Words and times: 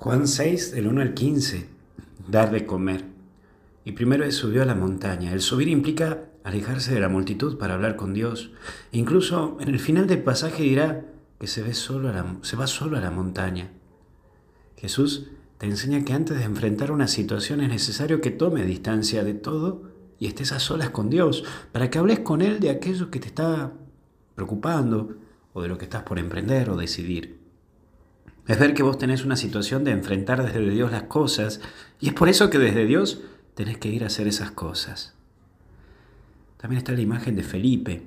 Juan 0.00 0.28
6, 0.28 0.70
del 0.70 0.86
1 0.86 1.00
al 1.00 1.12
15, 1.12 1.66
dar 2.28 2.52
de 2.52 2.66
comer. 2.66 3.04
Y 3.84 3.92
primero 3.92 4.30
subió 4.30 4.62
a 4.62 4.64
la 4.64 4.76
montaña. 4.76 5.32
El 5.32 5.40
subir 5.40 5.66
implica 5.66 6.22
alejarse 6.44 6.94
de 6.94 7.00
la 7.00 7.08
multitud 7.08 7.58
para 7.58 7.74
hablar 7.74 7.96
con 7.96 8.14
Dios. 8.14 8.52
incluso 8.92 9.56
en 9.58 9.68
el 9.68 9.80
final 9.80 10.06
del 10.06 10.22
pasaje 10.22 10.62
dirá 10.62 11.04
que 11.40 11.48
se, 11.48 11.62
ve 11.62 11.74
solo 11.74 12.12
se 12.42 12.56
va 12.56 12.68
solo 12.68 12.96
a 12.96 13.00
la 13.00 13.10
montaña. 13.10 13.72
Jesús 14.76 15.30
te 15.58 15.66
enseña 15.66 16.04
que 16.04 16.12
antes 16.12 16.38
de 16.38 16.44
enfrentar 16.44 16.92
una 16.92 17.08
situación 17.08 17.60
es 17.60 17.68
necesario 17.68 18.20
que 18.20 18.30
tome 18.30 18.64
distancia 18.64 19.24
de 19.24 19.34
todo 19.34 19.82
y 20.20 20.28
estés 20.28 20.52
a 20.52 20.60
solas 20.60 20.90
con 20.90 21.10
Dios, 21.10 21.42
para 21.72 21.90
que 21.90 21.98
hables 21.98 22.20
con 22.20 22.40
Él 22.40 22.60
de 22.60 22.70
aquello 22.70 23.10
que 23.10 23.18
te 23.18 23.26
está 23.26 23.72
preocupando 24.36 25.16
o 25.54 25.62
de 25.62 25.66
lo 25.66 25.76
que 25.76 25.86
estás 25.86 26.04
por 26.04 26.20
emprender 26.20 26.70
o 26.70 26.76
decidir. 26.76 27.37
Es 28.48 28.58
ver 28.58 28.72
que 28.72 28.82
vos 28.82 28.96
tenés 28.96 29.26
una 29.26 29.36
situación 29.36 29.84
de 29.84 29.90
enfrentar 29.90 30.42
desde 30.42 30.70
Dios 30.70 30.90
las 30.90 31.02
cosas 31.02 31.60
y 32.00 32.08
es 32.08 32.14
por 32.14 32.30
eso 32.30 32.48
que 32.48 32.58
desde 32.58 32.86
Dios 32.86 33.20
tenés 33.54 33.76
que 33.76 33.90
ir 33.90 34.02
a 34.02 34.06
hacer 34.06 34.26
esas 34.26 34.50
cosas. 34.50 35.14
También 36.56 36.78
está 36.78 36.92
la 36.92 37.02
imagen 37.02 37.36
de 37.36 37.42
Felipe. 37.42 38.04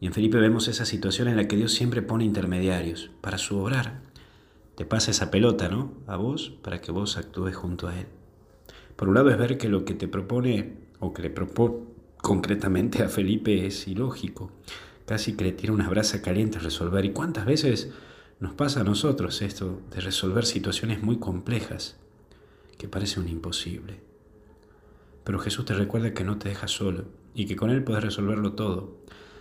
Y 0.00 0.06
en 0.06 0.12
Felipe 0.12 0.38
vemos 0.38 0.66
esa 0.66 0.84
situación 0.84 1.28
en 1.28 1.36
la 1.36 1.46
que 1.46 1.56
Dios 1.56 1.72
siempre 1.72 2.02
pone 2.02 2.24
intermediarios 2.24 3.12
para 3.20 3.38
su 3.38 3.56
obrar. 3.56 4.00
Te 4.74 4.84
pasa 4.84 5.12
esa 5.12 5.30
pelota, 5.30 5.68
¿no? 5.68 5.92
A 6.08 6.16
vos 6.16 6.50
para 6.62 6.80
que 6.80 6.90
vos 6.90 7.16
actúes 7.16 7.54
junto 7.54 7.86
a 7.86 7.96
Él. 7.96 8.06
Por 8.96 9.08
un 9.08 9.14
lado 9.14 9.30
es 9.30 9.38
ver 9.38 9.58
que 9.58 9.68
lo 9.68 9.84
que 9.84 9.94
te 9.94 10.08
propone 10.08 10.72
o 10.98 11.12
que 11.12 11.22
le 11.22 11.30
propone 11.30 11.84
concretamente 12.16 13.04
a 13.04 13.08
Felipe 13.08 13.64
es 13.64 13.86
ilógico. 13.86 14.50
Casi 15.06 15.36
que 15.36 15.44
le 15.44 15.52
tira 15.52 15.72
una 15.72 15.88
brasa 15.88 16.20
caliente 16.20 16.58
a 16.58 16.62
resolver. 16.62 17.04
¿Y 17.04 17.12
cuántas 17.12 17.46
veces 17.46 17.92
nos 18.40 18.52
pasa 18.52 18.80
a 18.80 18.84
nosotros 18.84 19.42
esto 19.42 19.82
de 19.90 20.00
resolver 20.00 20.44
situaciones 20.44 21.02
muy 21.02 21.18
complejas 21.18 21.96
que 22.76 22.88
parece 22.88 23.18
un 23.18 23.28
imposible. 23.28 24.00
Pero 25.24 25.40
Jesús 25.40 25.64
te 25.64 25.74
recuerda 25.74 26.14
que 26.14 26.24
no 26.24 26.38
te 26.38 26.48
deja 26.48 26.68
solo 26.68 27.06
y 27.34 27.46
que 27.46 27.56
con 27.56 27.70
Él 27.70 27.82
puedes 27.82 28.04
resolverlo 28.04 28.52
todo. 28.52 28.96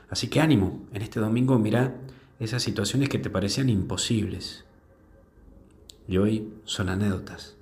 Así 0.10 0.30
que 0.30 0.42
ánimo, 0.42 0.88
en 0.94 1.02
este 1.02 1.20
domingo 1.20 1.60
mira 1.60 1.96
esas 2.40 2.64
situaciones 2.64 3.10
que 3.10 3.20
te 3.20 3.30
parecían 3.30 3.70
imposibles 3.70 4.66
y 6.08 6.18
hoy 6.18 6.52
son 6.64 6.90
anécdotas. 6.90 7.56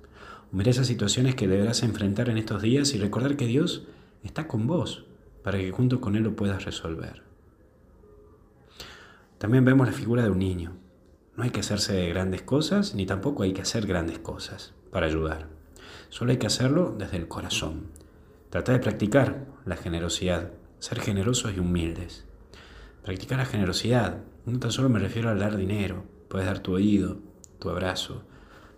Mira 0.52 0.70
esas 0.70 0.86
situaciones 0.86 1.34
que 1.34 1.48
deberás 1.48 1.82
enfrentar 1.82 2.30
en 2.30 2.38
estos 2.38 2.62
días 2.62 2.94
y 2.94 2.98
recordar 2.98 3.36
que 3.36 3.46
Dios 3.46 3.86
está 4.22 4.48
con 4.48 4.66
vos 4.66 5.04
para 5.42 5.58
que 5.58 5.70
junto 5.70 6.00
con 6.00 6.16
Él 6.16 6.22
lo 6.22 6.34
puedas 6.34 6.64
resolver. 6.64 7.22
También 9.38 9.64
vemos 9.64 9.86
la 9.86 9.92
figura 9.92 10.22
de 10.22 10.30
un 10.30 10.38
niño, 10.38 10.72
no 11.36 11.44
hay 11.44 11.50
que 11.50 11.60
hacerse 11.60 12.08
grandes 12.08 12.40
cosas, 12.40 12.94
ni 12.94 13.04
tampoco 13.04 13.42
hay 13.42 13.52
que 13.52 13.60
hacer 13.60 13.86
grandes 13.86 14.18
cosas 14.18 14.72
para 14.90 15.06
ayudar. 15.06 15.48
Solo 16.08 16.30
hay 16.30 16.38
que 16.38 16.46
hacerlo 16.46 16.94
desde 16.98 17.18
el 17.18 17.28
corazón. 17.28 17.88
Trata 18.48 18.72
de 18.72 18.78
practicar 18.78 19.44
la 19.66 19.76
generosidad, 19.76 20.52
ser 20.78 21.00
generosos 21.00 21.52
y 21.54 21.60
humildes. 21.60 22.24
Practicar 23.04 23.38
la 23.38 23.44
generosidad. 23.44 24.20
No 24.46 24.58
tan 24.58 24.72
solo 24.72 24.88
me 24.88 24.98
refiero 24.98 25.28
a 25.28 25.34
dar 25.34 25.58
dinero, 25.58 26.04
puedes 26.28 26.46
dar 26.46 26.60
tu 26.60 26.72
oído, 26.72 27.18
tu 27.58 27.68
abrazo, 27.68 28.22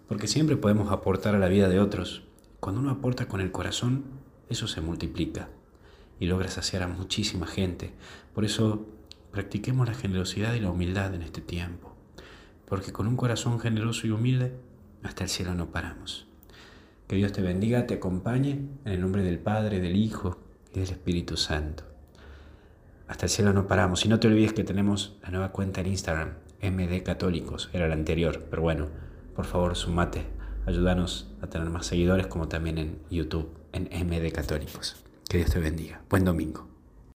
porque 0.09 0.27
siempre 0.27 0.57
podemos 0.57 0.91
aportar 0.91 1.37
a 1.37 1.39
la 1.39 1.49
vida 1.49 1.69
de 1.69 1.79
otros. 1.79 2.25
Cuando 2.59 2.81
uno 2.81 2.91
aporta 2.91 3.29
con 3.29 3.41
el 3.41 3.53
corazón, 3.53 4.05
eso 4.49 4.67
se 4.67 4.81
multiplica 4.81 5.49
y 6.19 6.27
logra 6.27 6.49
saciar 6.49 6.83
a 6.83 6.89
muchísima 6.89 7.47
gente. 7.47 7.93
Por 8.35 8.45
eso, 8.45 8.85
practiquemos 9.31 9.87
la 9.87 9.95
generosidad 9.95 10.55
y 10.55 10.61
la 10.61 10.71
humildad 10.71 11.15
en 11.15 11.23
este 11.23 11.41
tiempo 11.41 11.98
porque 12.69 12.93
con 12.93 13.07
un 13.07 13.17
corazón 13.17 13.59
generoso 13.59 14.07
y 14.07 14.11
humilde, 14.11 14.53
hasta 15.03 15.25
el 15.25 15.31
cielo 15.31 15.55
no 15.55 15.71
paramos. 15.71 16.27
Que 17.07 17.17
Dios 17.17 17.33
te 17.33 17.41
bendiga, 17.41 17.87
te 17.87 17.95
acompañe, 17.95 18.51
en 18.85 18.93
el 18.93 19.01
nombre 19.01 19.23
del 19.23 19.39
Padre, 19.39 19.81
del 19.81 19.97
Hijo 19.97 20.39
y 20.75 20.81
del 20.81 20.91
Espíritu 20.91 21.37
Santo. 21.37 21.85
Hasta 23.07 23.27
el 23.27 23.31
cielo 23.31 23.55
no 23.55 23.67
paramos. 23.67 24.05
Y 24.05 24.09
no 24.09 24.21
te 24.21 24.29
olvides 24.29 24.53
que 24.53 24.65
tenemos 24.65 25.17
la 25.23 25.31
nueva 25.31 25.51
cuenta 25.51 25.81
en 25.81 25.87
Instagram, 25.87 26.35
MD 26.63 27.03
Católicos, 27.03 27.71
era 27.73 27.89
la 27.89 27.95
anterior, 27.95 28.47
pero 28.51 28.63
bueno, 28.63 28.89
por 29.35 29.47
favor, 29.47 29.75
sumate, 29.77 30.27
ayúdanos 30.67 31.33
a 31.41 31.47
tener 31.47 31.71
más 31.71 31.87
seguidores, 31.87 32.27
como 32.27 32.49
también 32.49 32.77
en 32.77 32.99
YouTube, 33.11 33.49
en 33.73 33.85
MD 33.85 34.31
Católicos. 34.33 35.03
Que 35.29 35.39
Dios 35.39 35.51
te 35.51 35.61
bendiga. 35.61 36.03
Buen 36.11 36.25
domingo. 36.25 36.78